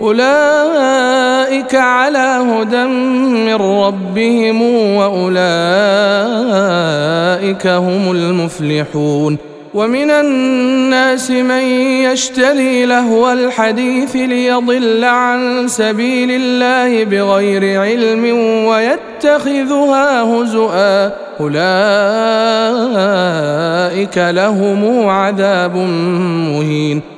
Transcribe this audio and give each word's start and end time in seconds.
أولئك 0.00 1.74
على 1.74 2.44
هدى 2.50 2.84
من 2.84 3.54
ربهم 3.54 4.62
وأولئك 4.96 5.36
هم 7.66 8.10
المفلحون. 8.10 9.38
ومن 9.74 10.10
الناس 10.10 11.30
من 11.30 11.62
يشتري 12.10 12.86
لهو 12.86 13.32
الحديث 13.32 14.16
ليضل 14.16 15.04
عن 15.04 15.68
سبيل 15.68 16.30
الله 16.30 17.04
بغير 17.04 17.80
علم 17.80 18.24
ويتخذها 18.66 20.22
هزؤا. 20.22 21.12
أولئك 21.40 21.58
لهم 24.18 25.08
عذاب 25.08 25.76
مهين. 25.76 27.17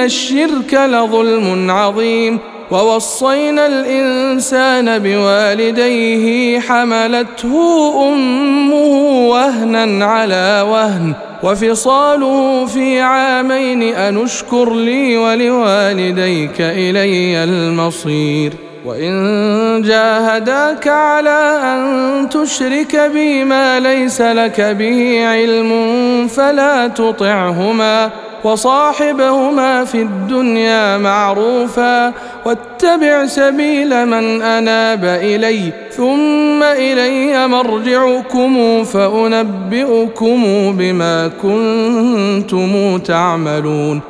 ان 0.00 0.06
الشرك 0.06 0.74
لظلم 0.74 1.70
عظيم. 1.70 2.38
ووصينا 2.70 3.66
الإنسان 3.66 4.98
بوالديه 4.98 6.60
حملته 6.60 7.92
أمه 8.08 9.28
وهنا 9.28 10.04
على 10.04 10.66
وهن. 10.70 11.14
وفصاله 11.42 12.66
في 12.66 13.00
عامين 13.00 13.82
ان 13.82 14.22
اشكر 14.22 14.74
لي 14.74 15.16
ولوالديك 15.16 16.60
إلي 16.60 17.44
المصير. 17.44 18.52
وإن 18.86 19.82
جاهداك 19.82 20.88
على 20.88 21.60
أن 21.62 22.28
تشرك 22.28 23.10
بي 23.12 23.44
ما 23.44 23.80
ليس 23.80 24.20
لك 24.20 24.60
به 24.60 25.26
علم 25.26 25.70
فلا 26.28 26.88
تطعهما. 26.88 28.10
وصاحبهما 28.44 29.84
في 29.84 30.02
الدنيا 30.02 30.98
معروفا 30.98 32.12
واتبع 32.44 33.26
سبيل 33.26 34.06
من 34.06 34.42
أناب 34.42 35.04
إلي 35.04 35.72
ثم 35.90 36.62
إلي 36.62 37.48
مرجعكم 37.48 38.84
فأنبئكم 38.84 40.42
بما 40.78 41.30
كنتم 41.42 42.98
تعملون 42.98 44.09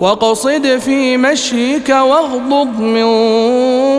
واقصد 0.00 0.78
في 0.78 1.16
مشيك 1.16 1.88
واغضض 1.88 2.80
من 2.80 3.06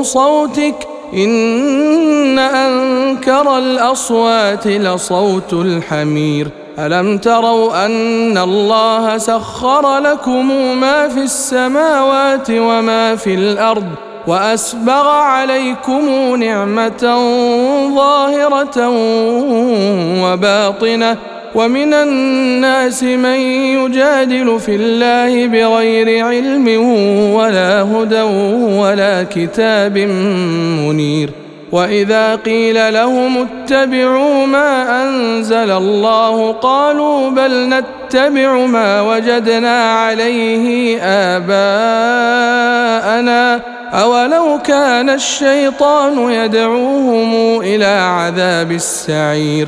صوتك. 0.04 0.88
إن 1.14 2.40
أنكر 2.40 3.58
الأصوات 3.58 4.68
لصوت 4.68 5.53
الحمير. 5.53 6.48
ألم 6.80 7.18
تروا 7.18 7.86
أن 7.86 8.38
الله 8.38 9.18
سخر 9.18 9.98
لكم 9.98 10.78
ما 10.78 11.08
في 11.08 11.20
السماوات 11.20 12.50
وما 12.50 13.16
في 13.16 13.34
الأرض 13.34 13.88
وأسبغ 14.28 15.08
عليكم 15.08 16.36
نعمة 16.36 17.20
ظاهرة 17.96 18.90
وباطنة 20.24 21.18
ومن 21.56 21.94
الناس 21.94 23.03
من 23.03 23.40
يجادل 23.80 24.59
في 24.59 24.76
الله 24.76 25.48
بغير 25.48 26.26
علم 26.26 26.68
ولا 27.34 27.82
هدى 27.82 28.22
ولا 28.82 29.24
كتاب 29.24 29.98
منير. 30.88 31.30
وإذا 31.72 32.36
قيل 32.36 32.94
لهم 32.94 33.48
اتبعوا 33.48 34.46
ما 34.46 35.03
أنزل 35.03 35.72
الله 35.72 36.52
قالوا 36.52 37.30
بل 37.30 37.70
نتبع 37.70 38.66
ما 38.66 39.02
وجدنا 39.02 39.94
عليه 39.94 41.00
آباءنا. 41.02 42.62
أولو 43.94 44.59
كان 44.64 45.09
الشيطان 45.09 46.32
يدعوهم 46.32 47.62
إلى 47.62 47.86
عذاب 47.86 48.72
السعير. 48.72 49.68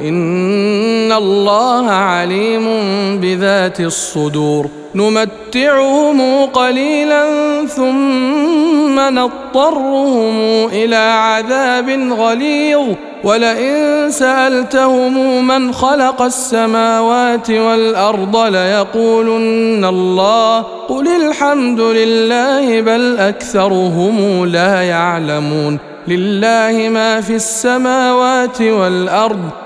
إن 0.00 1.12
الله 1.12 1.90
عليم 1.90 2.66
بذات 3.20 3.80
الصدور. 3.80 4.66
نمتعهم 4.94 6.46
قليلا 6.46 7.24
ثم 7.66 9.00
نضطرهم 9.00 10.66
إلى 10.72 10.96
عذاب 10.96 11.90
غليظ. 12.12 12.86
ولئن 13.24 14.10
سألتهم 14.10 15.46
من 15.46 15.72
خلق 15.72 16.22
السماوات 16.22 17.50
والأرض 17.50 18.36
ليقولن 18.36 19.84
الله. 19.84 20.58
قل 20.88 21.08
الحمد 21.08 21.80
لله 21.80 22.80
بل 22.80 23.16
أكثرهم 23.18 24.44
لا 24.44 24.82
يعلمون. 24.82 25.78
لله 26.08 26.88
ما 26.92 27.20
في 27.20 27.34
السماوات 27.34 28.62
والأرض 28.62 29.65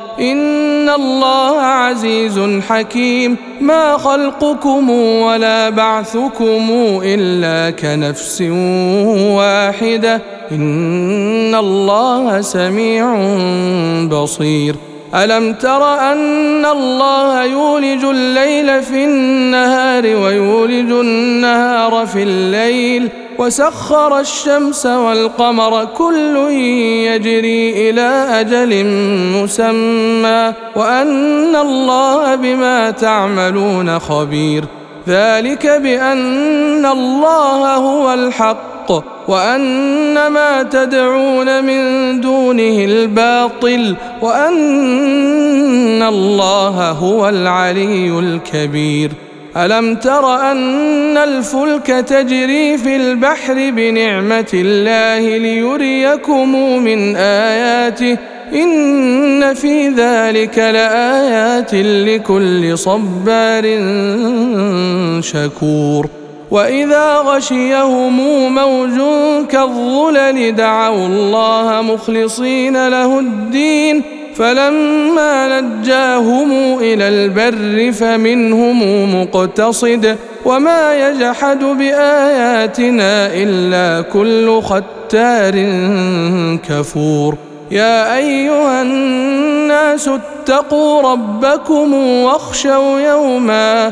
إن 0.21 0.89
الله 0.89 1.59
عزيز 1.59 2.39
حكيم. 2.69 3.37
ما 3.61 3.97
خلقكم 3.97 4.89
ولا 4.89 5.69
بعثكم 5.69 6.69
إلا 7.03 7.69
كنفس 7.71 8.41
واحدة. 9.35 10.21
إن 10.51 11.55
الله 11.55 12.41
سميع 12.41 13.15
بصير. 14.05 14.90
ألم 15.15 15.53
تر 15.53 15.99
أن 15.99 16.65
الله 16.65 17.43
يولج 17.43 18.03
الليل 18.05 18.83
في 18.83 19.05
النهار 19.05 20.05
ويولج 20.05 20.91
النهار 20.91 22.05
في 22.05 22.23
الليل 22.23 23.09
وسخر 23.37 24.19
الشمس 24.19 24.85
والقمر 24.85 25.85
كل 25.85 26.37
يجري 27.07 27.89
إلى 27.89 28.27
أجل 28.39 28.85
مسمى 29.35 30.53
وأن 30.75 31.55
الله 31.55 32.35
بما 32.35 32.91
تعملون 32.91 33.99
خبير 33.99 34.63
ذلك 35.07 35.67
بأن 35.67 36.85
الله 36.85 37.75
هو 37.75 38.13
الحق 38.13 38.70
وأن 39.27 40.27
ما 40.27 40.63
تدعون 40.63 41.63
من 41.63 42.21
دونه 42.21 42.85
الباطل 42.85 43.95
وأن 44.21 46.01
الله 46.03 46.91
هو 46.91 47.29
العلي 47.29 48.19
الكبير. 48.19 49.11
ألم 49.57 49.95
تر 49.95 50.51
أن 50.51 51.17
الفلك 51.17 51.87
تجري 51.87 52.77
في 52.77 52.95
البحر 52.95 53.53
بنعمة 53.53 54.51
الله 54.53 55.37
ليريكم 55.37 56.55
من 56.83 57.15
آياته؟ 57.15 58.17
إن 58.53 59.53
في 59.53 59.87
ذلك 59.87 60.57
لآيات 60.57 61.73
لكل 61.73 62.77
صبار 62.77 63.63
شكور. 65.21 66.20
وإذا 66.51 67.15
غشيهم 67.17 68.15
موج 68.55 68.99
كالظلل 69.49 70.55
دعوا 70.55 71.07
الله 71.07 71.81
مخلصين 71.81 72.87
له 72.87 73.19
الدين 73.19 74.03
فلما 74.35 75.61
نجاهم 75.61 76.79
إلى 76.79 77.07
البر 77.07 77.91
فمنهم 77.91 78.79
مقتصد 79.21 80.15
وما 80.45 81.09
يجحد 81.09 81.63
بآياتنا 81.63 83.27
إلا 83.33 84.01
كل 84.01 84.61
ختار 84.61 85.55
كفور 86.69 87.35
يا 87.71 88.17
أيها 88.17 88.81
الناس 88.81 90.09
اتقوا 90.09 91.01
ربكم 91.01 91.93
واخشوا 91.93 92.99
يوما 92.99 93.91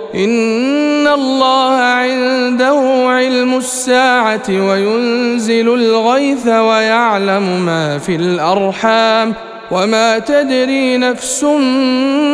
إن 0.15 1.07
الله 1.07 1.75
عنده 1.75 3.03
علم 3.07 3.57
الساعة 3.57 4.49
وينزل 4.49 5.73
الغيث 5.73 6.47
ويعلم 6.47 7.65
ما 7.65 7.97
في 7.97 8.15
الأرحام 8.15 9.33
وما 9.71 10.19
تدري 10.19 10.97
نفس 10.97 11.43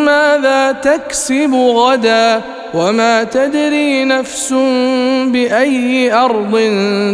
ماذا 0.05 0.71
تكسب 0.71 1.53
غدا 1.53 2.41
وما 2.73 3.23
تدري 3.23 4.03
نفس 4.05 4.53
بأي 5.27 6.13
أرض 6.13 6.57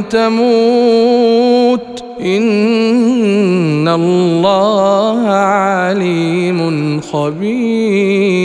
تموت 0.10 2.04
إن 2.22 3.88
الله 3.88 5.30
عليم 5.30 7.02
خبير 7.02 8.43